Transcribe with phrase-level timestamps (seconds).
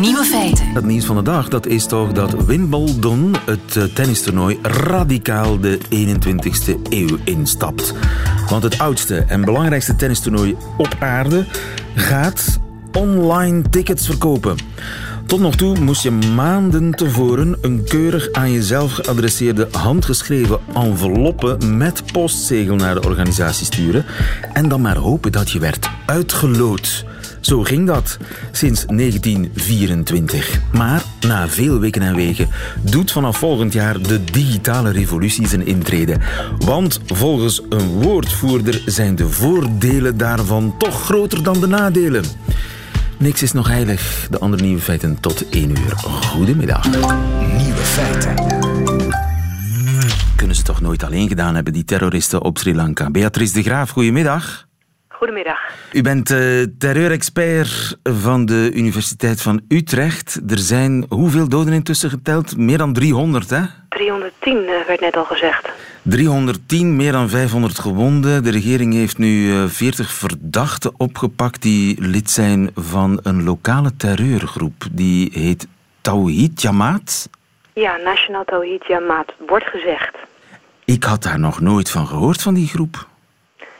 [0.00, 0.66] Nieuwe feiten.
[0.66, 5.78] Het nieuws van de dag dat is toch dat Wimbledon, het eh, tennistoernooi, radicaal de
[5.78, 7.94] 21ste eeuw instapt.
[8.48, 11.44] Want het oudste en belangrijkste tennistoernooi op aarde
[11.94, 12.60] gaat
[12.92, 14.56] online tickets verkopen.
[15.26, 22.12] Tot nog toe moest je maanden tevoren een keurig aan jezelf geadresseerde handgeschreven enveloppe met
[22.12, 24.04] postzegel naar de organisatie sturen
[24.52, 27.04] en dan maar hopen dat je werd uitgeloot.
[27.46, 28.18] Zo ging dat
[28.52, 30.60] sinds 1924.
[30.72, 32.48] Maar na veel weken en wegen
[32.82, 36.16] doet vanaf volgend jaar de digitale revolutie zijn intrede.
[36.58, 42.24] Want volgens een woordvoerder zijn de voordelen daarvan toch groter dan de nadelen.
[43.18, 44.26] Niks is nog heilig.
[44.30, 45.92] De andere nieuwe feiten tot 1 uur.
[45.96, 46.90] Goedemiddag.
[47.56, 48.34] Nieuwe feiten.
[50.36, 53.10] Kunnen ze toch nooit alleen gedaan hebben, die terroristen op Sri Lanka?
[53.10, 54.66] Beatrice de Graaf, goedemiddag.
[55.16, 55.58] Goedemiddag.
[55.92, 60.40] U bent uh, terreurexpert van de Universiteit van Utrecht.
[60.48, 62.56] Er zijn hoeveel doden intussen geteld?
[62.56, 63.62] Meer dan 300, hè?
[63.88, 65.68] 310 uh, werd net al gezegd.
[66.02, 68.42] 310, meer dan 500 gewonden.
[68.42, 74.84] De regering heeft nu uh, 40 verdachten opgepakt die lid zijn van een lokale terreurgroep.
[74.92, 75.66] Die heet
[76.00, 77.28] Tawhid Jamaat.
[77.72, 80.16] Ja, National Tawhid Jamaat, wordt gezegd.
[80.84, 83.06] Ik had daar nog nooit van gehoord, van die groep.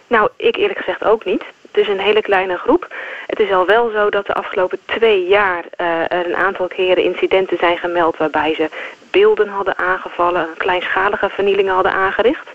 [0.06, 1.42] Nou, ik eerlijk gezegd ook niet.
[1.76, 2.94] Het is een hele kleine groep.
[3.26, 7.04] Het is al wel zo dat de afgelopen twee jaar uh, er een aantal keren
[7.04, 8.68] incidenten zijn gemeld waarbij ze
[9.10, 12.48] beelden hadden aangevallen, kleinschalige vernielingen hadden aangericht.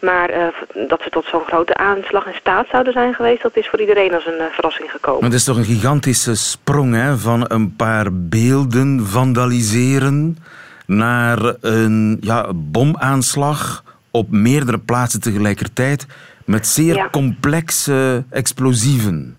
[0.00, 0.46] Maar uh,
[0.88, 4.14] dat ze tot zo'n grote aanslag in staat zouden zijn geweest, dat is voor iedereen
[4.14, 5.20] als een uh, verrassing gekomen.
[5.20, 10.38] Maar het is toch een gigantische sprong hè, van een paar beelden vandaliseren
[10.86, 16.06] naar een ja, bomaanslag op meerdere plaatsen tegelijkertijd
[16.44, 17.08] met zeer Ja.
[17.10, 19.38] complexe explosieven.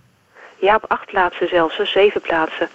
[0.59, 2.69] Ja, op acht plaatsen zelfs, dus zeven plaatsen.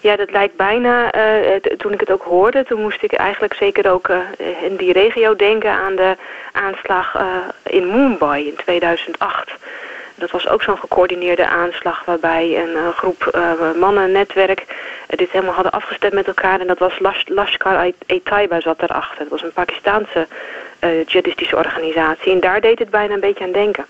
[0.00, 3.90] Ja, dat lijkt bijna, eh, toen ik het ook hoorde, toen moest ik eigenlijk zeker
[3.90, 4.18] ook eh,
[4.62, 6.16] in die regio denken aan de
[6.52, 7.24] aanslag eh,
[7.62, 9.50] in Mumbai in 2008.
[10.14, 13.38] Dat was ook zo'n gecoördineerde aanslag waarbij een groep
[13.78, 14.66] mannen, netwerk,
[15.06, 16.60] dit helemaal hadden afgestemd met elkaar.
[16.60, 19.18] En dat was Lash- Lashkar-e-Taiba zat daarachter.
[19.18, 20.26] Dat was een Pakistaanse
[20.78, 22.32] eh jihadistische organisatie.
[22.32, 23.86] En daar deed het bijna een beetje aan denken.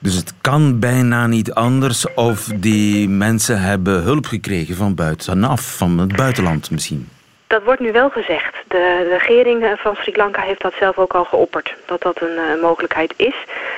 [0.00, 5.98] Dus het kan bijna niet anders of die mensen hebben hulp gekregen van buitenaf, van
[5.98, 7.08] het buitenland misschien.
[7.48, 8.56] Dat wordt nu wel gezegd.
[8.66, 11.74] De, regering eh, van Sri Lanka heeft dat zelf ook al geopperd.
[11.86, 13.34] Dat dat een eh, mogelijkheid is.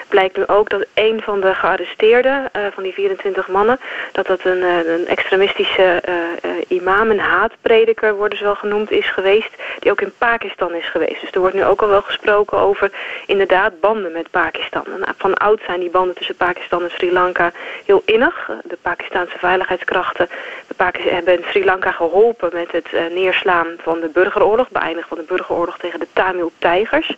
[0.08, 3.80] Blijkt nu ook dat een van de gearresteerden, eh, van die 24 mannen...
[4.12, 6.02] dat dat een, een extremistische
[6.68, 9.50] imam, een haatprediker worden ze wel genoemd, is geweest...
[9.78, 11.20] die ook in Pakistan is geweest.
[11.20, 12.90] Dus er wordt nu ook al wel gesproken over
[13.26, 14.84] inderdaad banden met Pakistan.
[14.86, 17.52] En van oud zijn die banden tussen Pakistan en Sri Lanka
[17.84, 18.50] heel innig.
[18.64, 20.28] De Pakistanse veiligheidskrachten
[20.76, 23.02] de hebben Sri Lanka geholpen met het eh,
[23.78, 27.16] van de burgeroorlog, beëindigen van de burgeroorlog tegen de Tamil-tijgers.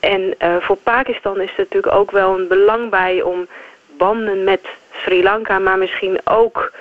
[0.00, 3.46] En eh, voor Pakistan is er natuurlijk ook wel een belang bij om
[3.96, 4.60] banden met
[4.92, 6.72] Sri Lanka, maar misschien ook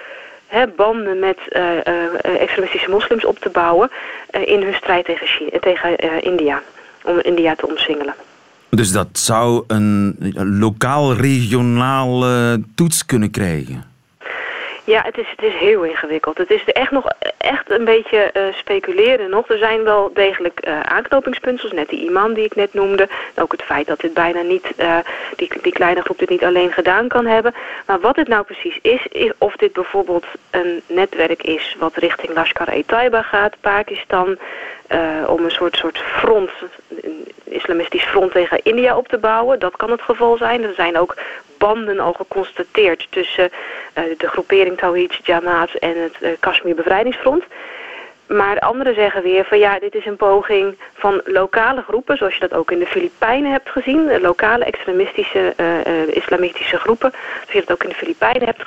[0.47, 3.91] hè, banden met eh, eh, extremistische moslims op te bouwen
[4.31, 6.61] in hun strijd tegen, tegen India.
[7.03, 8.13] Om India te omsingelen.
[8.75, 10.17] Dus dat zou een
[10.59, 13.92] lokaal-regionaal eh, toets kunnen krijgen.
[14.85, 16.37] Ja, het is, het is heel ingewikkeld.
[16.37, 17.05] Het is echt nog
[17.37, 19.49] echt een beetje eh, speculeren nog.
[19.49, 23.07] Er zijn wel degelijk eh, aanknopingspunten, net die imam die ik net noemde.
[23.35, 24.97] Ook het feit dat dit bijna niet, eh,
[25.35, 27.53] die, die kleine groep dit niet alleen gedaan kan hebben.
[27.85, 32.33] Maar wat het nou precies is, is of dit bijvoorbeeld een netwerk is wat richting
[32.33, 34.37] Lashkar-e-Taiba gaat, Pakistan,
[35.27, 36.51] om een soort, soort front,
[37.53, 39.59] islamistisch front tegen India op te bouwen.
[39.59, 40.63] Dat kan het geval zijn.
[40.63, 41.15] Er zijn ook
[41.57, 43.49] banden al geconstateerd tussen
[43.93, 47.43] eh, de groepering Tawhid Jamaat en het eh, Kashmir Bevrijdingsfront.
[48.27, 52.39] Maar anderen zeggen weer van ja, dit is een poging van lokale groepen, zoals je
[52.39, 54.09] dat ook in de Filipijnen hebt gezien.
[54.09, 58.63] eh, Lokale extremistische eh, islamitische groepen, zoals je dat ook in de Filipijnen hebt.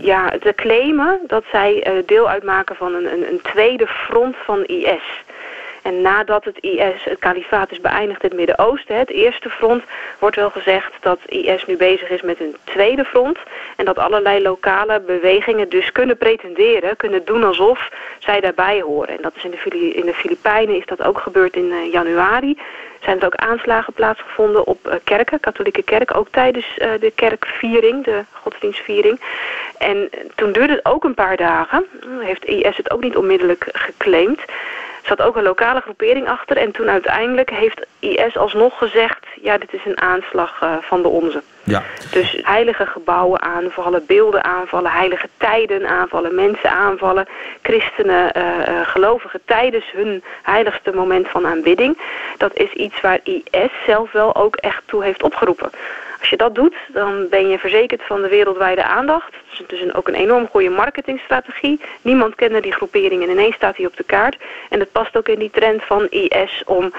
[0.00, 5.24] Ja, te claimen dat zij deel uitmaken van een, een, een tweede front van IS.
[5.86, 9.82] En nadat het IS, het kalifaat, is beëindigd in het Midden-Oosten, het eerste front,
[10.18, 13.38] wordt wel gezegd dat IS nu bezig is met een tweede front.
[13.76, 19.08] En dat allerlei lokale bewegingen dus kunnen pretenderen, kunnen doen alsof zij daarbij horen.
[19.08, 22.58] En dat is in de, in de Filipijnen is dat ook gebeurd in eh, januari.
[23.00, 28.04] Zijn er ook aanslagen plaatsgevonden op eh, kerken, katholieke kerken, ook tijdens eh, de kerkviering,
[28.04, 29.20] de godsdienstviering.
[29.78, 31.86] En toen duurde het ook een paar dagen,
[32.20, 34.40] heeft IS het ook niet onmiddellijk geclaimd.
[35.06, 36.56] Zat ook een lokale groepering achter.
[36.56, 39.26] En toen uiteindelijk heeft IS alsnog gezegd...
[39.42, 41.42] ja, dit is een aanslag uh, van de onze.
[41.64, 41.82] Ja.
[42.10, 44.90] Dus heilige gebouwen aanvallen, beelden aanvallen...
[44.90, 47.26] heilige tijden aanvallen, mensen aanvallen...
[47.62, 48.42] christenen, uh,
[48.84, 51.98] gelovigen tijdens hun heiligste moment van aanbidding.
[52.36, 55.70] Dat is iets waar IS zelf wel ook echt toe heeft opgeroepen.
[56.26, 59.34] Als je dat doet, dan ben je verzekerd van de wereldwijde aandacht.
[59.48, 61.80] Het is dus ook een enorm goede marketingstrategie.
[62.02, 64.36] Niemand kende die groepering en ineens staat hij op de kaart.
[64.70, 66.92] En het past ook in die trend van IS om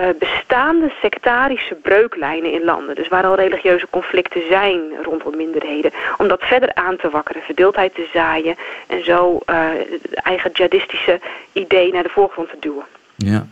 [0.00, 6.28] uh, bestaande sectarische breuklijnen in landen, dus waar al religieuze conflicten zijn rondom minderheden, om
[6.28, 8.56] dat verder aan te wakkeren, verdeeldheid te zaaien
[8.86, 9.68] en zo uh,
[10.12, 11.20] eigen jihadistische
[11.52, 12.86] idee naar de voorgrond te duwen.
[13.24, 13.46] Ja.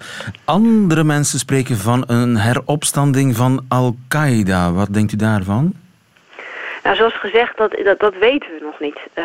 [0.44, 4.72] Andere mensen spreken van een heropstanding van Al-Qaeda.
[4.72, 5.72] Wat denkt u daarvan?
[6.82, 8.98] Nou, zoals gezegd, dat, dat, weten we nog niet.
[9.18, 9.24] Uh,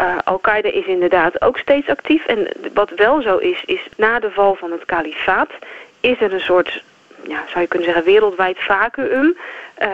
[0.00, 2.26] uh, Al-Qaeda is inderdaad ook steeds actief.
[2.26, 5.50] En wat wel zo is, is na de val van het kalifaat...
[6.00, 6.82] is er een soort,
[7.26, 9.36] ja, zou je kunnen zeggen, wereldwijd vacuüm...
[9.82, 9.88] Uh,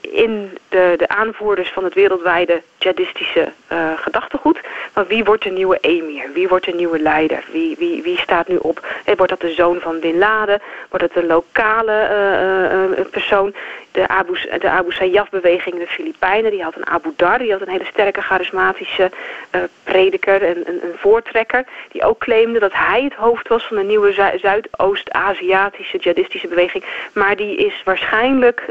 [0.00, 4.60] in de, de aanvoerders van het wereldwijde jihadistische uh, gedachtegoed.
[4.94, 6.32] Maar wie wordt de nieuwe emir?
[6.32, 7.44] Wie wordt de nieuwe leider?
[7.52, 8.86] Wie, wie, wie staat nu op?
[9.04, 10.62] Hey, wordt dat de zoon van Bin Laden?
[10.88, 11.92] Wordt het een lokale
[13.10, 13.54] persoon?
[13.90, 17.68] De Abu, de Abu Sayyaf-beweging, de Filipijnen, die had een Abu Dar, die had een
[17.68, 19.10] hele sterke charismatische
[19.84, 23.82] prediker en een, een, voortrekker, die ook claimde dat hij het hoofd was van de
[23.82, 26.84] nieuwe Zuidoost-Aziatische jihadistische beweging.
[27.12, 28.66] Maar die is waarschijnlijk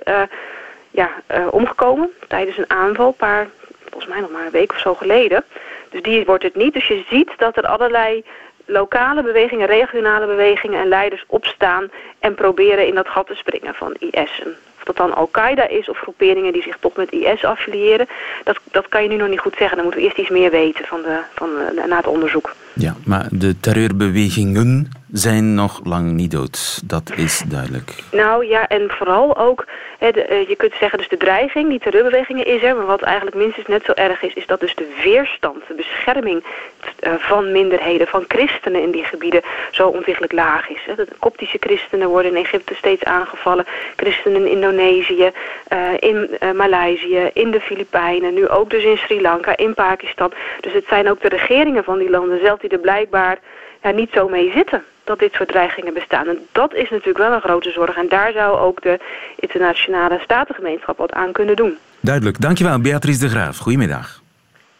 [0.93, 3.47] ja, uh, omgekomen tijdens een aanval, paar,
[3.89, 5.43] volgens mij nog maar een week of zo geleden.
[5.89, 6.73] Dus die wordt het niet.
[6.73, 8.23] Dus je ziet dat er allerlei
[8.65, 13.95] lokale bewegingen, regionale bewegingen en leiders opstaan en proberen in dat gat te springen van
[13.99, 14.41] IS.
[14.75, 18.07] of dat dan Al-Qaeda is of groeperingen die zich toch met IS affiliëren,
[18.43, 19.75] dat, dat kan je nu nog niet goed zeggen.
[19.75, 22.55] Dan moeten we eerst iets meer weten van de, van de, na het onderzoek.
[22.73, 26.81] Ja, maar de terreurbewegingen zijn nog lang niet dood.
[26.85, 27.93] Dat is duidelijk.
[28.11, 29.65] Nou ja, en vooral ook,
[29.99, 32.75] de, uh, je kunt zeggen dus de dreiging, die terreurbewegingen is er.
[32.75, 36.43] Maar wat eigenlijk minstens net zo erg is, is dat dus de weerstand, de bescherming
[36.43, 40.81] uh, van minderheden, van christenen in die gebieden zo ontzettend laag is.
[40.95, 43.65] De koptische christenen worden in Egypte steeds aangevallen.
[43.95, 45.31] Christenen in Indonesië,
[45.73, 50.31] uh, in Maleisië, in de Filipijnen, nu ook dus in Sri Lanka, in Pakistan.
[50.61, 53.37] Dus het zijn ook de regeringen van die landen zelf die er blijkbaar
[53.81, 56.27] ja, niet zo mee zitten dat dit soort dreigingen bestaan.
[56.27, 57.95] En dat is natuurlijk wel een grote zorg.
[57.95, 58.99] En daar zou ook de
[59.39, 61.77] internationale statengemeenschap wat aan kunnen doen.
[61.99, 62.41] Duidelijk.
[62.41, 63.57] Dankjewel, Beatrice de Graaf.
[63.57, 64.21] Goedemiddag.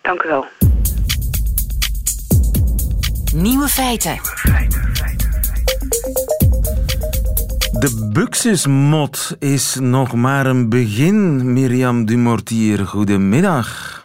[0.02, 0.46] Dank u wel.
[3.34, 4.20] Nieuwe feiten.
[7.80, 12.86] De Buxusmod is nog maar een begin, Mirjam Dumortier.
[12.86, 14.03] Goedemiddag.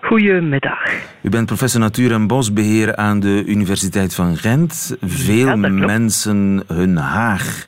[0.00, 0.78] Goedemiddag.
[1.22, 4.96] U bent professor natuur- en bosbeheer aan de Universiteit van Gent.
[5.00, 7.66] Veel mensen, hun haag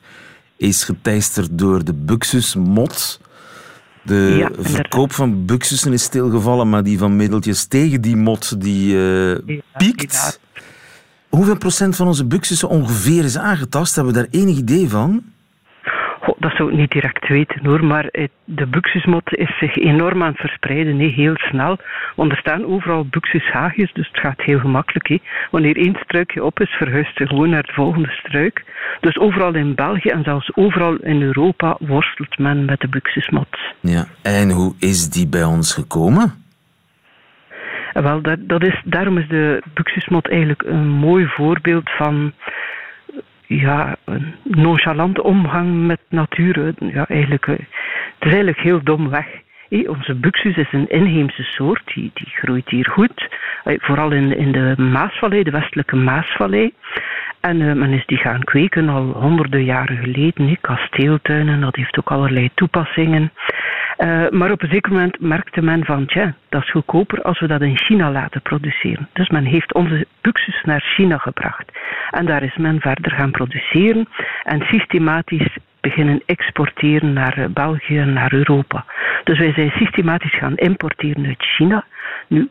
[0.57, 3.21] is geteisterd door de buxusmot.
[4.03, 8.95] De ja, verkoop van buxussen is stilgevallen, maar die van middeltjes tegen die mot die
[8.95, 10.39] uh, piekt.
[11.29, 13.95] Hoeveel procent van onze buxussen ongeveer is aangetast?
[13.95, 15.23] Hebben we daar enig idee van?
[16.23, 18.09] Goh, dat zou ik niet direct weten hoor, maar
[18.43, 21.77] de buxusmot is zich enorm aan het verspreiden, nee, heel snel.
[22.15, 25.07] Want er staan overal buxushaagjes, dus het gaat heel gemakkelijk.
[25.07, 25.21] He.
[25.51, 28.63] Wanneer één struikje op is, verhuist ze gewoon naar de volgende struik.
[28.99, 33.57] Dus overal in België en zelfs overal in Europa worstelt men met de buxusmot.
[33.79, 36.33] Ja, en hoe is die bij ons gekomen?
[37.93, 42.33] Wel, dat, dat is, daarom is de buxusmot eigenlijk een mooi voorbeeld van
[43.59, 46.73] ja, een nonchalante omgang met natuur.
[46.79, 47.55] Ja, eigenlijk, eh,
[48.19, 49.27] het is eigenlijk heel dom weg.
[49.69, 53.27] onze buxus is een inheemse soort, die, die groeit hier goed.
[53.63, 56.73] Vooral in, in de Maasvallei, de westelijke Maasvallei.
[57.39, 60.57] En men is die gaan kweken al honderden jaren geleden.
[60.61, 63.31] Kasteeltuinen, dat heeft ook allerlei toepassingen.
[63.97, 67.47] Uh, maar op een zeker moment merkte men van, tja, dat is goedkoper als we
[67.47, 69.09] dat in China laten produceren.
[69.13, 71.71] Dus men heeft onze buxus naar China gebracht.
[72.09, 74.07] En daar is men verder gaan produceren
[74.43, 78.85] en systematisch beginnen exporteren naar eh, België en naar Europa.
[79.23, 81.85] Dus wij zijn systematisch gaan importeren uit China.
[82.27, 82.49] Nu,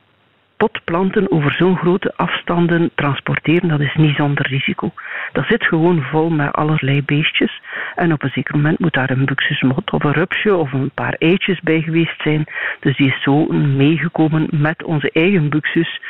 [0.62, 4.92] potplanten over zo'n grote afstanden transporteren, dat is niet zonder risico.
[5.33, 7.61] Dat zit gewoon vol met allerlei beestjes.
[7.95, 11.14] En op een zeker moment moet daar een buxusmot of een rupsje of een paar
[11.19, 12.45] eitjes bij geweest zijn.
[12.81, 16.00] Dus die is zo meegekomen met onze eigen buxus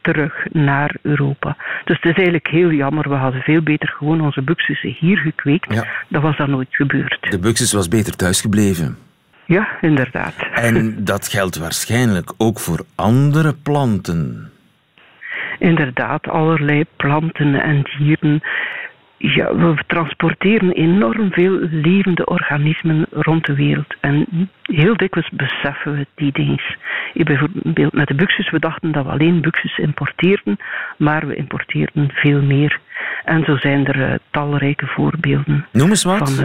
[0.00, 1.56] terug naar Europa.
[1.84, 3.08] Dus het is eigenlijk heel jammer.
[3.08, 5.74] We hadden veel beter gewoon onze buxussen hier gekweekt.
[5.74, 5.86] Ja.
[6.08, 7.30] Dat was dan nooit gebeurd.
[7.30, 8.96] De buxus was beter thuisgebleven.
[9.46, 10.34] Ja, inderdaad.
[10.54, 14.50] En dat geldt waarschijnlijk ook voor andere planten.
[15.58, 18.42] inderdaad allerlei planten en dieren.
[19.18, 23.94] Ja, we transporteren enorm veel levende organismen rond de wereld.
[24.00, 24.26] En
[24.62, 26.60] heel dikwijls beseffen we die dingen.
[27.14, 30.56] Bijvoorbeeld met de buxus, we dachten dat we alleen buxus importeerden,
[30.98, 32.80] maar we importeerden veel meer.
[33.24, 35.66] En zo zijn er uh, talrijke voorbeelden.
[35.72, 36.18] Noem eens wat.
[36.18, 36.44] Van, zo.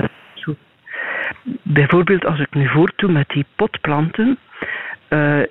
[1.64, 4.38] Bijvoorbeeld als ik nu voortdoe met die potplanten.
[5.10, 5.42] Uh,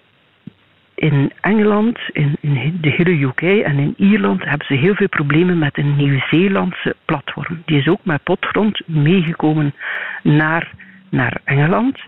[0.94, 5.58] in Engeland, in, in, de hele UK en in Ierland hebben ze heel veel problemen
[5.58, 7.62] met een Nieuw-Zeelandse platform.
[7.64, 9.74] Die is ook met potgrond meegekomen
[10.22, 10.72] naar,
[11.10, 11.98] naar Engeland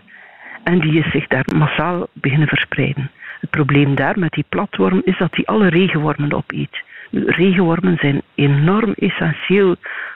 [0.63, 3.11] en die is zich daar massaal beginnen verspreiden.
[3.39, 6.83] Het probleem daar met die platworm is dat die alle regenwormen opeet.
[7.11, 9.75] Regenwormen zijn enorm essentieel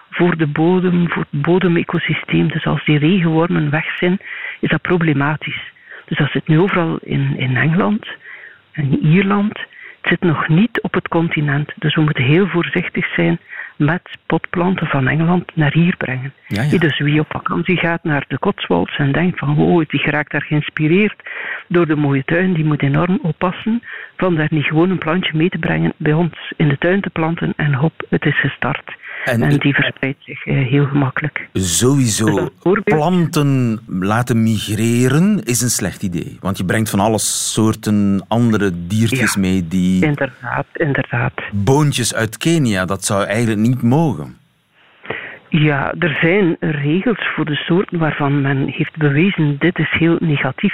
[0.10, 2.48] voor de bodem, voor het bodemecosysteem.
[2.48, 4.20] Dus als die regenwormen weg zijn,
[4.60, 5.72] is dat problematisch.
[6.06, 8.08] Dus dat zit nu overal in, in Engeland
[8.72, 9.60] en Ierland.
[10.06, 11.74] Het zit nog niet op het continent.
[11.76, 13.40] Dus we moeten heel voorzichtig zijn
[13.76, 16.34] met potplanten van Engeland naar hier brengen.
[16.48, 16.78] Ja, ja.
[16.78, 20.42] Dus wie op vakantie gaat naar de Cotswolds en denkt van oh, die geraakt daar
[20.42, 21.30] geïnspireerd
[21.68, 23.84] door de mooie tuin, die moet enorm oppassen
[24.18, 27.10] van daar niet gewoon een plantje mee te brengen bij ons in de tuin te
[27.10, 28.96] planten en hop, het is gestart.
[29.26, 31.48] En, en die verspreidt zich uh, heel gemakkelijk.
[31.54, 32.50] Sowieso.
[32.84, 36.38] Planten laten migreren is een slecht idee.
[36.42, 40.06] Want je brengt van alle soorten andere diertjes ja, mee die...
[40.06, 41.34] Inderdaad, inderdaad.
[41.52, 44.38] Boontjes uit Kenia, dat zou eigenlijk niet mogen.
[45.50, 50.74] Ja, er zijn regels voor de soorten waarvan men heeft bewezen dit is heel negatief.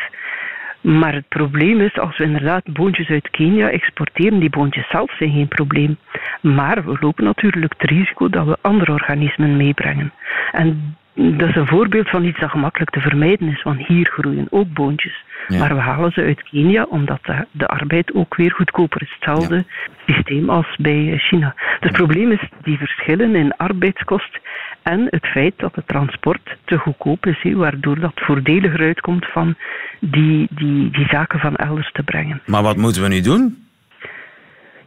[0.82, 5.32] Maar het probleem is, als we inderdaad boontjes uit Kenia exporteren, die boontjes zelf zijn
[5.32, 5.98] geen probleem.
[6.42, 10.14] Maar we lopen natuurlijk het risico dat we andere organismen meebrengen.
[10.52, 14.48] En dat is een voorbeeld van iets dat gemakkelijk te vermijden is, want hier groeien
[14.50, 15.24] ook boontjes.
[15.48, 15.60] Ja.
[15.60, 19.12] Maar we halen ze uit Kenia omdat de, de arbeid ook weer goedkoper is.
[19.14, 20.14] Hetzelfde ja.
[20.14, 21.54] systeem als bij China.
[21.56, 24.40] Dus het probleem is die verschillen in arbeidskost
[24.82, 29.56] en het feit dat het transport te goedkoop is, he, waardoor dat voordeliger uitkomt van
[30.00, 32.42] die, die, die zaken van elders te brengen.
[32.46, 33.70] Maar wat moeten we nu doen?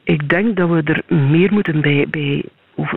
[0.04, 2.44] Ik denk dat we er meer moeten bij, bij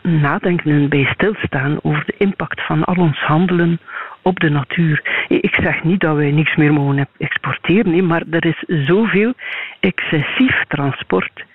[0.01, 3.79] nadenken en bij stilstaan over de impact van al ons handelen
[4.21, 5.25] op de natuur.
[5.27, 9.33] Ik zeg niet dat wij niks meer mogen exporteren, nee, maar er is zoveel
[9.79, 11.45] excessief transport.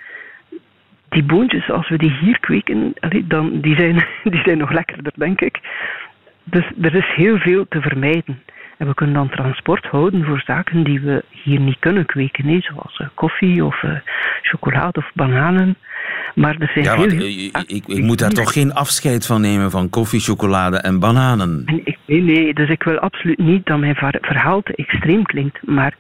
[1.09, 2.95] Die boontjes, als we die hier kweken,
[3.25, 5.61] dan, die, zijn, die zijn nog lekkerder, denk ik.
[6.45, 8.43] Dus er is heel veel te vermijden.
[8.83, 12.99] En we kunnen dan transport houden voor zaken die we hier niet kunnen kweken, zoals
[12.99, 13.91] uh, koffie of uh,
[14.43, 15.77] chocolade of bananen.
[16.35, 19.71] Maar er zijn ja, want, ik, ik, ik, moet daar toch geen afscheid van nemen
[19.71, 21.65] van koffie, chocolade en bananen?
[22.07, 25.97] Nee, nee, dus ik wil absoluut niet dat mijn verhaal te extreem klinkt, maar,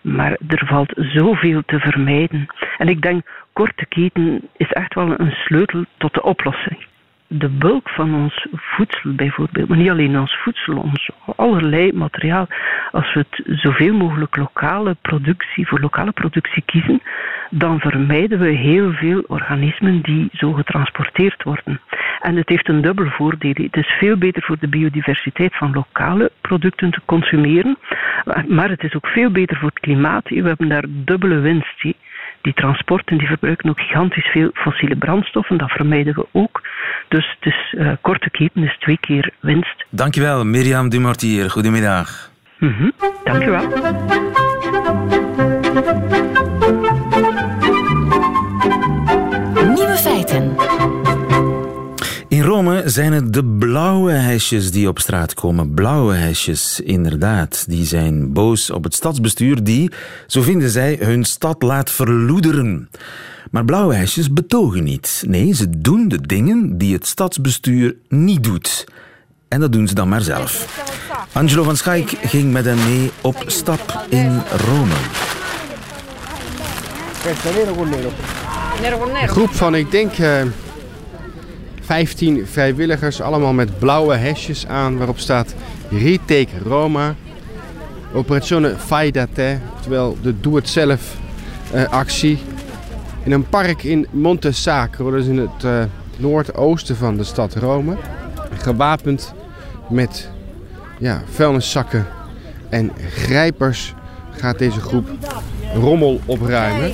[0.00, 2.46] maar er valt zoveel te vermijden.
[2.78, 6.86] En ik denk, korte keten is echt wel een sleutel tot de oplossing
[7.26, 12.46] de bulk van ons voedsel bijvoorbeeld, maar niet alleen ons voedsel, ons allerlei materiaal,
[12.90, 17.02] als we het zoveel mogelijk lokale productie, voor lokale productie kiezen,
[17.50, 21.80] dan vermijden we heel veel organismen die zo getransporteerd worden.
[22.20, 23.54] En het heeft een dubbel voordeel.
[23.54, 27.78] Het is veel beter voor de biodiversiteit van lokale producten te consumeren,
[28.48, 30.28] maar het is ook veel beter voor het klimaat.
[30.28, 31.82] We hebben daar dubbele winst
[32.44, 35.56] die transporten die verbruiken ook gigantisch veel fossiele brandstoffen.
[35.56, 36.62] Dat vermijden we ook.
[37.08, 39.84] Dus het is uh, korte keten is twee keer winst.
[39.90, 41.50] Dankjewel, Mirjam Dumartier.
[41.50, 42.30] Goedemiddag.
[42.58, 42.92] Mm -hmm.
[43.24, 43.66] Dankjewel.
[49.74, 50.56] Nieuwe feiten.
[52.28, 55.74] In Rome zijn het de blauwe hesjes die op straat komen.
[55.74, 57.64] Blauwe hesjes, inderdaad.
[57.68, 59.90] Die zijn boos op het stadsbestuur die,
[60.26, 62.88] zo vinden zij, hun stad laat verloederen.
[63.50, 65.24] Maar blauwe hesjes betogen niet.
[65.26, 68.84] Nee, ze doen de dingen die het stadsbestuur niet doet.
[69.48, 70.82] En dat doen ze dan maar zelf.
[71.32, 74.94] Angelo van Schaik ging met hen mee op stap in Rome.
[79.20, 80.42] Een groep van, ik denk, uh,
[81.80, 85.54] 15 vrijwilligers, allemaal met blauwe hesjes aan, waarop staat
[85.90, 87.14] Retake Roma.
[88.12, 91.16] Operazione Fai da Te, oftewel de doe-het-zelf
[91.74, 92.38] uh, actie.
[93.24, 95.84] In een park in Monte Sacro, dat is in het uh,
[96.16, 97.96] noordoosten van de stad Rome.
[98.58, 99.34] Gewapend
[99.88, 100.30] met
[100.98, 102.06] ja, vuilniszakken
[102.68, 103.94] en grijpers
[104.30, 105.08] gaat deze groep
[105.74, 106.92] rommel opruimen.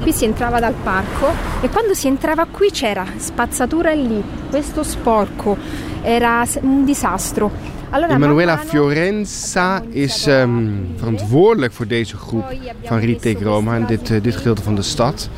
[0.00, 1.26] Qui si entrava dal parco
[1.60, 5.56] e quando si entrava qui c'era spazzatura lì, questo sporco,
[6.02, 7.50] era un disastro.
[7.92, 12.54] Emanuela Fiorenza is ehm, verantwoordelijk voor deze groep
[12.84, 15.28] van Retake Roma in dit, eh, dit gedeelte van de stad.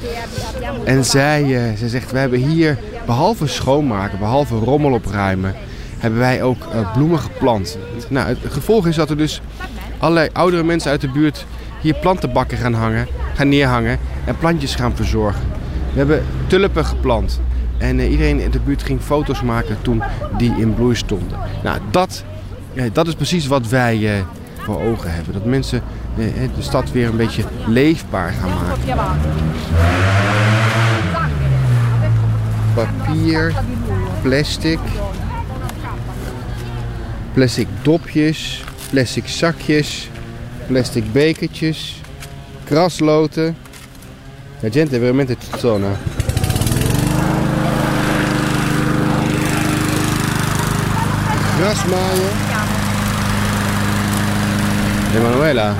[0.84, 5.54] En zij, uh, zij zegt, we hebben hier behalve schoonmaken, behalve rommel opruimen,
[5.98, 7.78] hebben wij ook uh, bloemen geplant.
[8.08, 9.40] Nou, het gevolg is dat er dus
[9.98, 11.46] allerlei oudere mensen uit de buurt
[11.80, 15.42] hier plantenbakken gaan hangen, gaan neerhangen en plantjes gaan verzorgen.
[15.92, 17.40] We hebben tulpen geplant.
[17.78, 20.02] En iedereen in de buurt ging foto's maken toen
[20.36, 21.38] die in bloei stonden.
[21.62, 22.24] Nou, dat
[22.72, 24.24] ja, dat is precies wat wij eh,
[24.58, 25.32] voor ogen hebben.
[25.32, 25.82] Dat mensen
[26.18, 26.24] eh,
[26.56, 28.82] de stad weer een beetje leefbaar gaan maken.
[32.74, 33.54] Papier,
[34.22, 34.78] plastic,
[37.32, 40.10] plastic dopjes, plastic zakjes,
[40.66, 42.00] plastic bekertjes,
[42.64, 43.56] krasloten.
[44.62, 45.96] La gente veramente tuttona.
[51.58, 52.51] Grasmaaien.
[55.14, 55.74] Emanuela,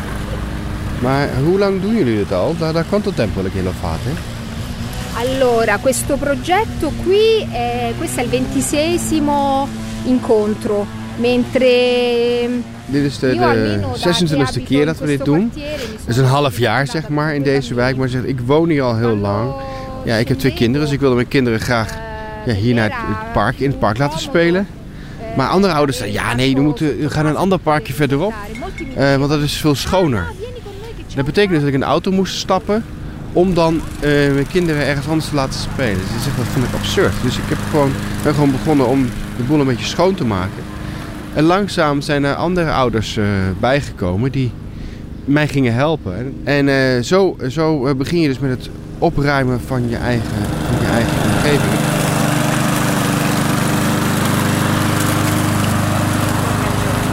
[1.01, 2.55] ma hoe lang doen jullie dit al?
[2.59, 4.11] Da, da quanto tempo che lo fate?
[5.15, 9.69] Allora, questo progetto qui, è, questo è il ventisesimo
[10.05, 10.87] incontro,
[11.17, 12.49] mentre...
[12.87, 15.53] Dit is de, de 26e keer dat we dit doen.
[15.55, 17.97] Het is een half jaar zeg maar in deze wijk.
[17.97, 19.53] Maar zeg, ik woon hier al heel lang.
[20.05, 21.95] Ja, ik heb twee kinderen, dus ik wilde mijn kinderen graag
[22.47, 24.67] ja, hier naar het park, in het park laten spelen.
[25.37, 28.35] Maar andere ouders zeggen, ja nee, we, moeten, we gaan een ander parkje verderop.
[28.99, 30.27] Uh, want dat is veel schoner.
[31.15, 32.85] Dat betekent dus dat ik in de auto moest stappen
[33.33, 34.01] om dan uh,
[34.33, 36.01] mijn kinderen ergens anders te laten spelen.
[36.15, 37.13] Dus zeg, dat vond ik absurd.
[37.23, 40.63] Dus ik heb gewoon, ben gewoon begonnen om de boel een beetje schoon te maken.
[41.35, 43.25] En langzaam zijn er andere ouders uh,
[43.61, 44.51] bijgekomen die
[45.25, 46.35] mij gingen helpen.
[46.45, 50.29] En zo, zo begin je dus met het opruimen van je eigen,
[50.69, 51.82] van je eigen omgeving.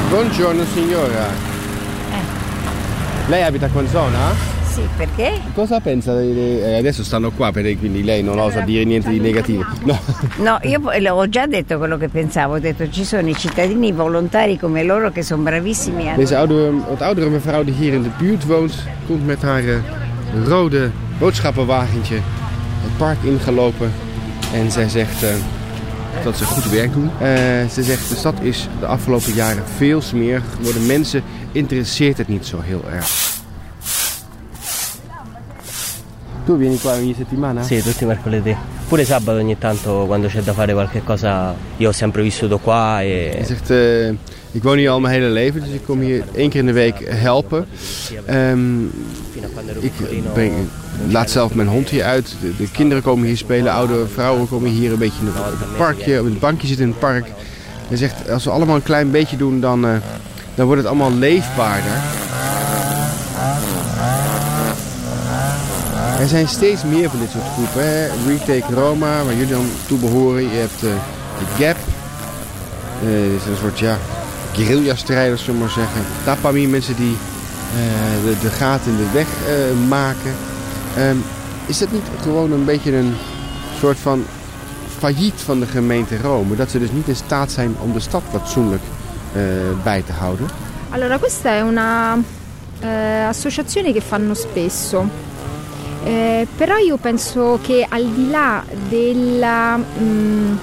[0.10, 1.28] Buongiorno signora.
[1.28, 2.18] Eh.
[3.28, 4.18] Lei abita qua in zona?
[4.66, 5.34] Sì, perché?
[5.54, 6.20] Cosa pensa?
[6.20, 9.64] Di, eh, adesso stanno qua, per, quindi lei non osa dire niente di negativo.
[9.84, 10.00] No,
[10.38, 12.56] no io ho già detto quello che pensavo.
[12.56, 16.10] Ho detto ci sono i cittadini volontari come loro che sono bravissimi.
[16.10, 16.16] A...
[16.16, 18.74] Deze oude, oudere mevrouw die hier in de buurt woont,
[19.06, 19.78] komt met haar uh,
[20.48, 23.94] rode boodschappenwagentje het park ingelopen.
[24.54, 25.24] En zij zegt...
[25.24, 25.30] Uh,
[26.24, 27.10] dat ze goed werk doen.
[27.14, 27.20] Uh,
[27.70, 30.86] ze zegt de stad is de afgelopen jaren veel smerig geworden.
[30.86, 33.38] Mensen interesseert het niet zo heel erg.
[36.46, 37.64] Tu vieni qua ogni settimana?
[37.64, 38.56] Sì, tutti i mercoledì.
[38.90, 41.54] Pure sabato ogni tanto quando c'è da fare qualche cosa.
[41.78, 43.40] Io ho sempre vissuto qua e...
[43.46, 44.10] Zegt, uh,
[44.52, 46.74] ik woon hier al mijn hele leven, dus ik kom hier één keer in de
[46.74, 47.68] week helpen.
[48.30, 48.92] Um,
[49.80, 49.92] ik
[51.10, 52.36] laat zelf mijn hond hier uit.
[52.42, 56.20] De, de, kinderen komen hier spelen, oude vrouwen komen hier een beetje in het parkje,
[56.20, 57.28] op het bankje zitten in het park.
[57.88, 59.92] Hij zegt, als we allemaal een klein beetje doen, dan, uh,
[60.56, 61.94] dan wordt het allemaal leefbaarder.
[66.20, 68.10] Er zijn steeds meer van dit soort groepen.
[68.28, 70.42] Retake Roma, waar jullie dan toe behoren.
[70.42, 70.90] Je hebt uh,
[71.40, 71.78] de Gap.
[73.04, 73.98] Uh, is een soort ja,
[74.54, 76.02] guerrilla-strijders, zullen maar zeggen.
[76.24, 79.28] Tapami, mensen die uh, de, de gaten in de weg
[79.88, 80.34] maken.
[80.98, 81.24] Um,
[81.66, 83.16] is dat niet gewoon een beetje een
[83.80, 84.26] soort van
[84.98, 86.56] failliet van de gemeente Rome?
[86.56, 88.84] Dat ze dus niet in staat zijn om de stad fatsoenlijk
[89.84, 90.48] bij te houden?
[90.90, 92.18] Allora, questa è una
[92.80, 95.28] eh, associazione che fanno spesso.
[96.04, 99.78] Eh, però io penso che al di là della.
[99.78, 100.58] Mm,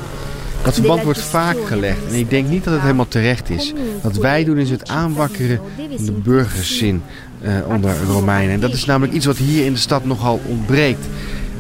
[0.63, 3.73] dat verband wordt vaak gelegd en ik denk niet dat het helemaal terecht is.
[4.03, 5.61] Wat wij doen is het aanwakkeren
[5.97, 7.03] van de burgerszin
[7.43, 8.55] uh, onder Romeinen.
[8.55, 11.07] En dat is namelijk iets wat hier in de stad nogal ontbreekt.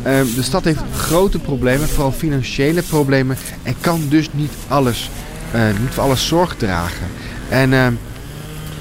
[0.06, 3.36] Uh, de stad heeft grote problemen, vooral financiële problemen.
[3.62, 5.10] En kan dus niet alles,
[5.54, 7.06] uh, niet voor alles zorg dragen.
[7.48, 7.92] En ehm,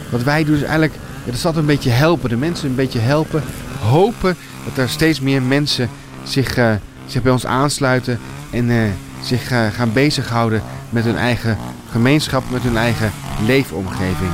[0.10, 0.94] wat wij doen is eigenlijk
[1.26, 3.44] de stad een beetje helpen, de mensen een beetje helpen.
[3.80, 5.90] Hopen dat er steeds meer mensen
[6.24, 6.72] zich, uh,
[7.06, 8.20] zich bij ons aansluiten
[8.52, 8.84] en uh,
[9.22, 11.58] zich uh, gaan bezighouden met hun eigen
[11.92, 13.12] gemeenschap, met hun eigen
[13.46, 14.32] leefomgeving.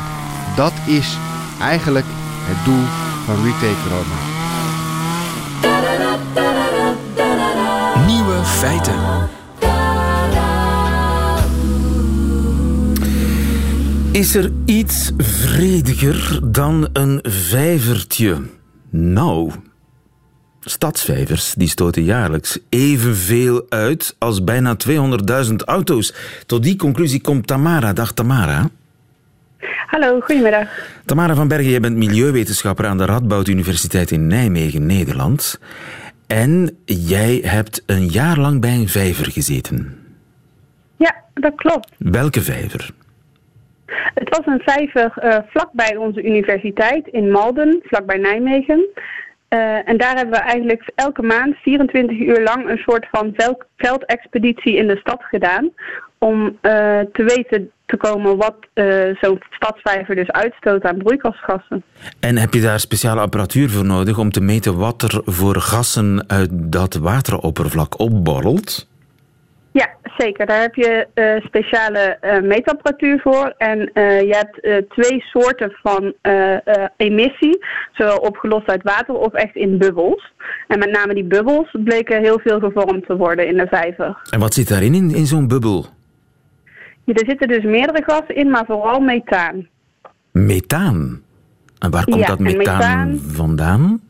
[0.56, 1.18] Dat is
[1.62, 2.06] eigenlijk
[2.40, 2.84] het doel
[3.26, 4.16] van Retake Roma.
[8.08, 9.30] Nieuwe feiten.
[14.12, 18.42] Is er iets vrediger dan een vijvertje?
[18.90, 19.52] Nou,
[20.70, 24.76] Stadsvijvers die stoten jaarlijks evenveel uit als bijna
[25.48, 26.14] 200.000 auto's.
[26.46, 27.94] Tot die conclusie komt Tamara.
[27.94, 28.70] Dag Tamara.
[29.86, 30.68] Hallo, goedemiddag.
[31.06, 35.60] Tamara van Bergen, jij bent milieuwetenschapper aan de Radboud Universiteit in Nijmegen, Nederland.
[36.28, 39.98] En jij hebt een jaar lang bij een vijver gezeten.
[40.98, 41.92] Ja, dat klopt.
[41.98, 42.90] Welke vijver?
[44.14, 48.88] Het was een vijver uh, vlakbij onze universiteit in Malden, vlakbij Nijmegen.
[49.54, 53.36] Uh, en daar hebben we eigenlijk elke maand 24 uur lang een soort van
[53.78, 55.70] veldexpeditie in de stad gedaan.
[56.18, 56.52] Om uh,
[57.14, 61.84] te weten te komen wat uh, zo'n stadsvijver dus uitstoot aan broeikasgassen.
[62.20, 66.24] En heb je daar speciale apparatuur voor nodig om te meten wat er voor gassen
[66.28, 68.90] uit dat wateroppervlak opborrelt?
[69.74, 70.46] Ja, zeker.
[70.46, 73.54] Daar heb je uh, speciale uh, meetapparatuur voor.
[73.58, 76.14] En uh, je hebt twee soorten van
[76.98, 77.66] emissie.
[77.92, 80.34] Zowel opgelost uit water of echt in bubbels.
[80.68, 84.18] En met name die bubbels bleken heel veel gevormd te worden in de vijver.
[84.30, 85.86] En wat zit daarin, in, in zo'n bubbel?
[87.04, 89.68] Ja, er zitten dus meerdere gassen in, maar vooral methaan.
[90.32, 91.22] Methaan?
[91.80, 94.02] En waar komt ja, dat methaan, methaan vandaan?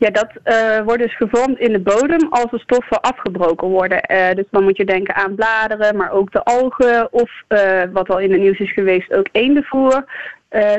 [0.00, 4.04] Ja, dat uh, wordt dus gevormd in de bodem als de stoffen afgebroken worden.
[4.12, 8.08] Uh, dus dan moet je denken aan bladeren, maar ook de algen of uh, wat
[8.08, 10.04] al in het nieuws is geweest, ook eendenvoer.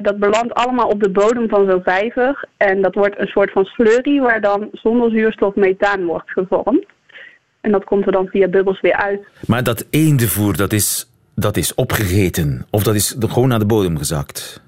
[0.01, 2.45] dat belandt allemaal op de bodem van zo'n vijver.
[2.57, 6.85] En dat wordt een soort van slurry waar dan zonder zuurstof methaan wordt gevormd.
[7.61, 9.21] En dat komt er dan via bubbels weer uit.
[9.47, 12.65] Maar dat eendenvoer, dat is, dat is opgegeten?
[12.69, 14.60] Of dat is gewoon naar de bodem gezakt?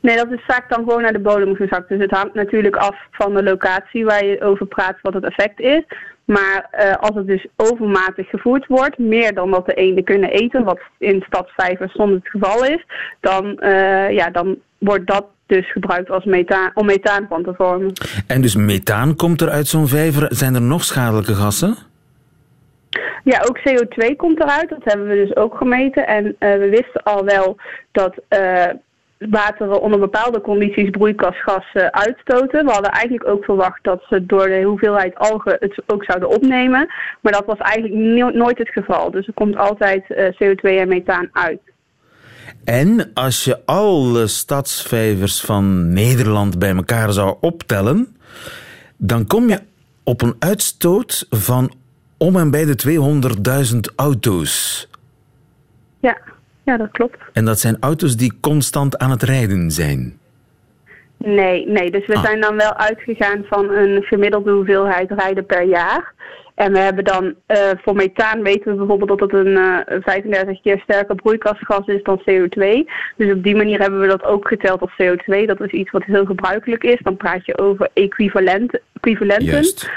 [0.00, 1.88] Nee, dat is vaak dan gewoon naar de bodem gezakt.
[1.88, 5.60] Dus het hangt natuurlijk af van de locatie waar je over praat wat het effect
[5.60, 5.82] is.
[6.24, 10.64] Maar uh, als het dus overmatig gevoerd wordt, meer dan dat de eenden kunnen eten,
[10.64, 12.84] wat in stadsvijvers soms het geval is,
[13.20, 17.92] dan, uh, ja, dan wordt dat dus gebruikt als methaan, om methaan van te vormen.
[18.26, 20.26] En dus methaan komt er uit zo'n vijver.
[20.28, 21.76] Zijn er nog schadelijke gassen?
[23.24, 24.68] Ja, ook CO2 komt eruit.
[24.68, 26.06] Dat hebben we dus ook gemeten.
[26.06, 27.56] En uh, we wisten al wel
[27.92, 28.14] dat
[29.18, 32.64] wateren onder bepaalde condities broeikasgassen uitstoten.
[32.64, 36.92] We hadden eigenlijk ook verwacht dat ze door de hoeveelheid algen het ook zouden opnemen.
[37.20, 39.10] Maar dat was eigenlijk nooit het geval.
[39.10, 41.60] Dus er komt altijd uh, CO2 en methaan uit.
[42.64, 48.16] En als je alle stadsvijvers van Nederland bij elkaar zou optellen,
[48.96, 49.60] dan kom je
[50.02, 51.72] op een uitstoot van
[52.18, 52.76] om en bij de
[53.74, 54.88] 200.000 auto's.
[56.00, 56.18] Ja.
[56.64, 57.16] Ja, dat klopt.
[57.32, 60.18] En dat zijn auto's die constant aan het rijden zijn?
[61.18, 61.90] Nee, nee.
[61.90, 62.22] Dus we Ah.
[62.24, 66.12] zijn dan wel uitgegaan van een gemiddelde hoeveelheid rijden per jaar.
[66.54, 70.60] En we hebben dan eh, voor methaan weten we bijvoorbeeld dat het een eh, 35
[70.62, 72.90] keer sterker broeikasgas is dan CO2.
[73.16, 75.46] Dus op die manier hebben we dat ook geteld als CO2.
[75.46, 76.98] Dat is iets wat heel gebruikelijk is.
[77.02, 79.46] Dan praat je over equivalent, equivalenten.
[79.46, 79.90] Juist.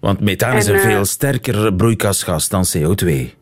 [0.00, 3.34] Want methaan is En, een eh, veel sterker broeikasgas dan CO2.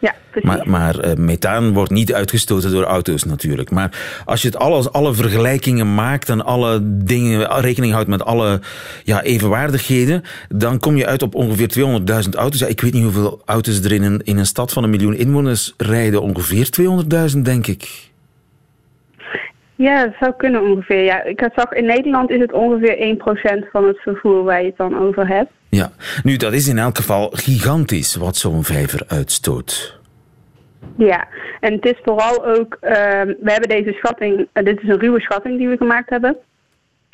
[0.00, 0.14] Ja.
[0.42, 3.70] Maar, maar eh, methaan wordt niet uitgestoten door auto's natuurlijk.
[3.70, 8.60] Maar als je het alles, alle vergelijkingen maakt en alle dingen, rekening houdt met alle
[9.04, 12.60] ja, evenwaardigheden, dan kom je uit op ongeveer 200.000 auto's.
[12.60, 15.16] Ja, ik weet niet hoeveel auto's er in een, in een stad van een miljoen
[15.16, 16.22] inwoners rijden.
[16.22, 16.68] Ongeveer
[17.32, 18.09] 200.000, denk ik.
[19.80, 21.04] Ja, dat zou kunnen ongeveer.
[21.04, 23.16] Ja, ik had zag in Nederland is het ongeveer
[23.64, 25.50] 1% van het vervoer waar je het dan over hebt.
[25.68, 25.90] Ja,
[26.22, 29.98] nu dat is in elk geval gigantisch wat zo'n vijver uitstoot.
[30.96, 31.28] Ja,
[31.60, 35.20] en het is vooral ook, ehm, we hebben deze schatting, eh, dit is een ruwe
[35.20, 36.36] schatting die we gemaakt hebben.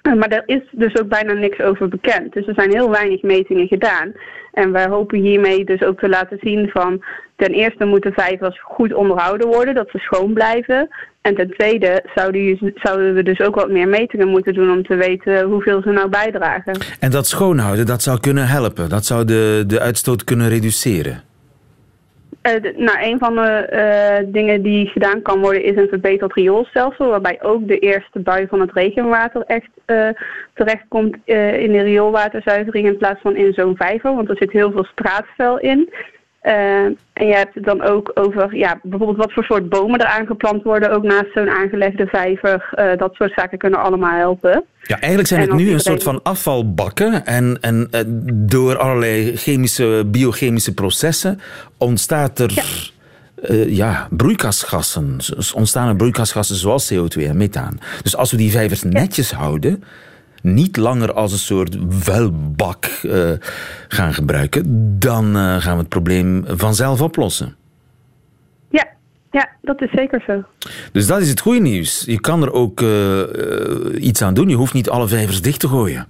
[0.21, 2.33] Maar er is dus ook bijna niks over bekend.
[2.33, 4.13] Dus er zijn heel weinig metingen gedaan.
[4.53, 7.05] En wij hopen hiermee dus ook te laten zien van...
[7.37, 10.89] ten eerste moeten vijvers goed onderhouden worden, dat ze schoon blijven.
[11.23, 14.71] En ten tweede zouden, zouden we dus ook wat meer metingen moeten doen...
[14.71, 16.77] om te weten hoeveel ze nou bijdragen.
[17.01, 18.89] En dat schoonhouden, dat zou kunnen helpen.
[18.89, 21.23] Dat zou de, de uitstoot kunnen reduceren.
[22.47, 27.09] Eh, nou, een van de eh, dingen die gedaan kan worden is een verbeterd rioolstelsel,
[27.09, 30.09] waarbij ook de eerste bui van het regenwater echt eh,
[30.55, 34.85] terechtkomt in de rioolwaterzuivering in plaats van in zo'n vijver, want er zit heel veel
[34.85, 35.93] straatvuil in.
[36.47, 40.07] Eh, en je hebt het dan ook over ja, bijvoorbeeld wat voor soort bomen er
[40.07, 42.69] aangeplant worden, ook naast zo'n aangelegde vijver.
[42.71, 44.65] Eh, dat soort zaken kunnen allemaal helpen.
[44.83, 47.27] Ja, eigenlijk zijn het nu een soort van afvalbakken.
[47.27, 48.01] En, en eh,
[48.33, 51.41] door allerlei chemische, biochemische processen
[51.79, 53.57] ontstaat er ja.
[53.67, 55.17] ja, broeikasgassen.
[55.55, 57.79] Ontstaan er broeikasgassen zoals CO2 en methaan.
[58.03, 59.85] Dus als we die vijvers netjes houden,
[60.47, 63.31] niet langer als een soort vuilbak eh,
[63.89, 64.65] gaan gebruiken,
[64.99, 67.57] dan eh, gaan we het probleem vanzelf oplossen.
[68.71, 68.87] Ja,
[69.31, 70.43] ja, dat is zeker zo.
[70.93, 72.05] Dus dat is het goede nieuws.
[72.07, 73.23] Je kan er ook eh,
[73.99, 74.49] iets aan doen.
[74.49, 76.09] Je hoeft niet alle vijvers dicht te gooien.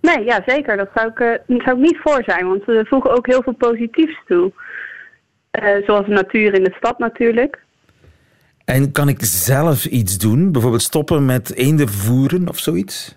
[0.00, 0.76] Nee, ja, zeker.
[0.76, 4.20] Dat zou ik, zou ik niet voor zijn, want we voegen ook heel veel positiefs
[4.26, 4.52] toe.
[5.86, 7.62] Zoals de natuur in de stad natuurlijk.
[8.64, 10.52] En kan ik zelf iets doen?
[10.52, 13.16] Bijvoorbeeld stoppen met eenden voeren of zoiets?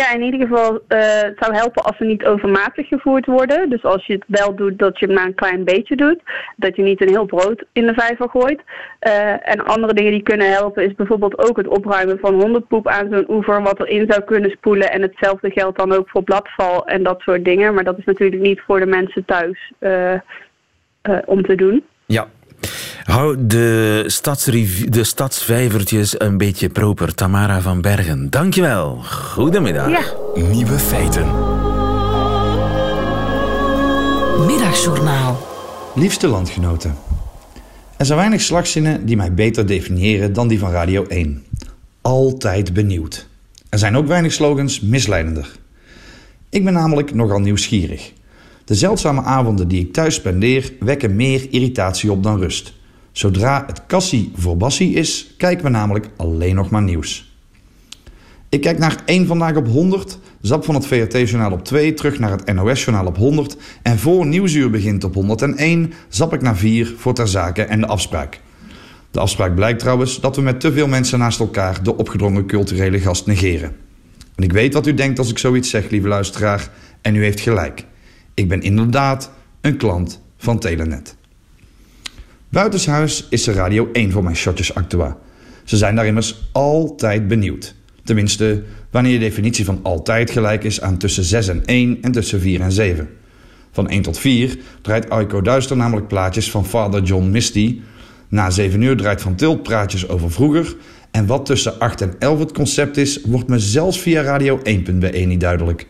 [0.00, 0.78] Ja, in ieder geval uh,
[1.22, 3.70] het zou helpen als ze niet overmatig gevoerd worden.
[3.70, 6.20] Dus als je het wel doet, dat je het maar een klein beetje doet.
[6.56, 8.60] Dat je niet een heel brood in de vijver gooit.
[9.00, 13.08] Uh, en andere dingen die kunnen helpen is bijvoorbeeld ook het opruimen van hondenpoep aan
[13.10, 13.62] zo'n oever.
[13.62, 14.92] Wat erin zou kunnen spoelen.
[14.92, 17.74] En hetzelfde geldt dan ook voor bladval en dat soort dingen.
[17.74, 20.14] Maar dat is natuurlijk niet voor de mensen thuis uh,
[21.24, 21.84] om te doen.
[22.06, 22.26] Ja,
[23.04, 24.04] Hou de,
[24.88, 27.14] de stadsvijvertjes een beetje proper.
[27.14, 28.96] Tamara van Bergen, dankjewel.
[29.02, 29.88] Goedemiddag.
[29.90, 30.02] Ja.
[30.34, 31.26] Nieuwe feiten.
[34.46, 35.46] Middagjournaal.
[35.94, 36.94] Liefste landgenoten.
[37.96, 41.44] Er zijn weinig slagzinnen die mij beter definiëren dan die van Radio 1.
[42.00, 43.28] Altijd benieuwd.
[43.68, 45.56] Er zijn ook weinig slogans misleidender.
[46.48, 48.12] Ik ben namelijk nogal nieuwsgierig.
[48.64, 52.72] De zeldzame avonden die ik thuis spendeer wekken meer irritatie op dan rust.
[53.14, 57.36] Zodra het kassie voor bassie is, kijken we namelijk alleen nog maar nieuws.
[58.48, 62.30] Ik kijk naar 1 Vandaag op 100, zap van het VRT-journaal op 2, terug naar
[62.30, 63.56] het NOS-journaal op 100...
[63.82, 67.86] en voor Nieuwsuur begint op 101, zap ik naar 4 voor ter zake en de
[67.86, 68.40] afspraak.
[69.10, 71.82] De afspraak blijkt trouwens dat we met te veel mensen naast elkaar...
[71.82, 73.76] de opgedrongen culturele gast negeren.
[74.34, 76.70] En ik weet wat u denkt als ik zoiets zeg, lieve luisteraar,
[77.02, 77.84] en u heeft gelijk.
[78.34, 81.16] Ik ben inderdaad een klant van Telenet.
[82.54, 85.16] Buitenshuis is de Radio 1 voor mijn shotjes Actua.
[85.64, 87.74] Ze zijn daar immers altijd benieuwd.
[88.04, 92.40] Tenminste, wanneer je definitie van altijd gelijk is aan tussen 6 en 1 en tussen
[92.40, 93.08] 4 en 7.
[93.72, 97.80] Van 1 tot 4 draait Aiko Duister namelijk plaatjes van Father John Misty.
[98.28, 100.76] Na 7 uur draait Van Tilt praatjes over vroeger.
[101.10, 105.18] En wat tussen 8 en 11 het concept is, wordt me zelfs via Radio 1.be
[105.18, 105.86] niet duidelijk.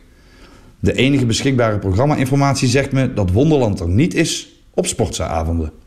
[0.81, 5.84] De enige beschikbare programma-informatie zegt me dat Wonderland er niet is op sportzaavonden.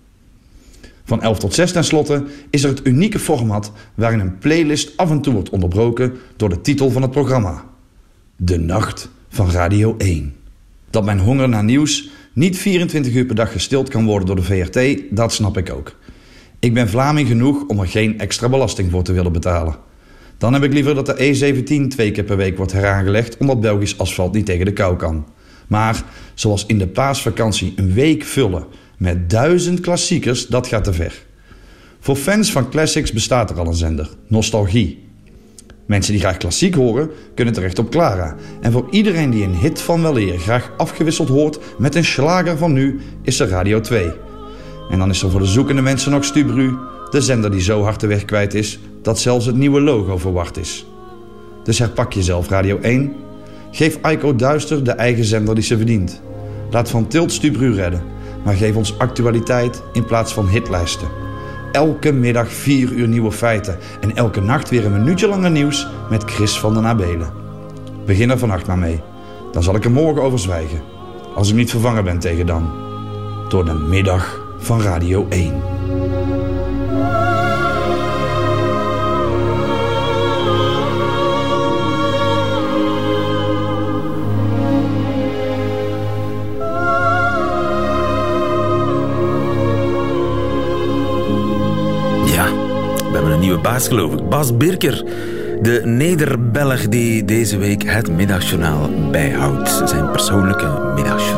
[1.08, 5.22] Van 11 tot 6 tenslotte is er het unieke format waarin een playlist af en
[5.22, 7.64] toe wordt onderbroken door de titel van het programma.
[8.36, 10.36] De Nacht van Radio 1.
[10.90, 14.42] Dat mijn honger naar nieuws niet 24 uur per dag gestild kan worden door de
[14.42, 15.96] VRT, dat snap ik ook.
[16.60, 19.76] Ik ben Vlaming genoeg om er geen extra belasting voor te willen betalen.
[20.38, 23.98] Dan heb ik liever dat de E17 twee keer per week wordt heraangelegd omdat Belgisch
[23.98, 25.26] asfalt niet tegen de kou kan.
[25.68, 28.66] Maar zoals in de paasvakantie een week vullen
[28.98, 31.26] met duizend klassiekers, dat gaat te ver.
[32.00, 35.06] Voor fans van classics bestaat er al een zender, Nostalgie.
[35.86, 38.36] Mensen die graag klassiek horen, kunnen terecht op Clara.
[38.62, 42.74] En voor iedereen die een hit van weleer graag afgewisseld hoort met een slager van
[42.74, 44.12] nu, is er Radio 2.
[44.90, 46.78] En dan is er voor de zoekende mensen nog Stubru,
[47.10, 50.58] de zender die zo hard de weg kwijt is dat zelfs het nieuwe logo verward
[50.58, 50.86] is.
[51.64, 53.14] Dus herpak jezelf Radio 1.
[53.72, 56.22] Geef Aiko Duister de eigen zender die ze verdient.
[56.72, 61.08] Laat Van Tilt Stubru redden maar geef ons actualiteit in plaats van hitlijsten.
[61.72, 66.24] Elke middag vier uur nieuwe feiten en elke nacht weer een minuutje langer nieuws met
[66.24, 67.30] Chris van den Abelen.
[68.06, 69.02] Begin er vannacht maar mee.
[69.52, 70.82] Dan zal ik er morgen over zwijgen.
[71.36, 72.72] Als ik niet vervangen ben tegen dan.
[73.50, 75.54] Door de middag van Radio 1.
[93.62, 94.30] Nieuwe geloof ik.
[94.30, 95.04] Bas Birker,
[95.62, 99.82] de Nederbelg die deze week het middagjournaal bijhoudt.
[99.86, 101.37] Zijn persoonlijke middagjournaal.